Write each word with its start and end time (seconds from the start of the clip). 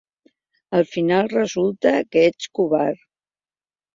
Al 0.77 0.85
final, 0.93 1.29
resulta 1.33 1.93
que 2.15 2.25
ets 2.31 2.49
covard. 2.61 3.03